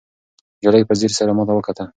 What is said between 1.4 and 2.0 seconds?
وکتل.